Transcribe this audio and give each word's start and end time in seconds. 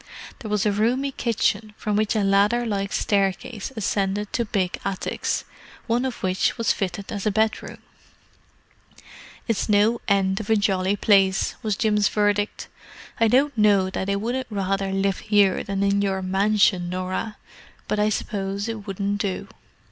There 0.39 0.49
was 0.49 0.65
a 0.65 0.71
roomy 0.71 1.11
kitchen, 1.11 1.75
from 1.77 1.95
which 1.95 2.15
a 2.15 2.23
ladder 2.23 2.65
like 2.65 2.91
staircase 2.91 3.71
ascended 3.75 4.33
to 4.33 4.45
big 4.45 4.79
attics, 4.83 5.43
one 5.85 6.05
of 6.05 6.23
which 6.23 6.57
was 6.57 6.73
fitted 6.73 7.11
as 7.11 7.27
a 7.27 7.31
bedroom. 7.31 7.77
"It's 9.47 9.69
no 9.69 10.01
end 10.07 10.39
of 10.39 10.49
a 10.49 10.55
jolly 10.55 10.95
place," 10.95 11.53
was 11.61 11.75
Jim's 11.77 12.07
verdict. 12.07 12.67
"I 13.19 13.27
don't 13.27 13.55
know 13.55 13.91
that 13.91 14.09
I 14.09 14.15
wouldn't 14.15 14.47
rather 14.49 14.91
live 14.91 15.19
here 15.19 15.63
than 15.63 15.83
in 15.83 16.01
your 16.01 16.23
mansion, 16.23 16.89
Norah; 16.89 17.37
but 17.87 17.99
I 17.99 18.09
suppose 18.09 18.67
it 18.67 18.87
wouldn't 18.87 19.19
do." 19.19 19.49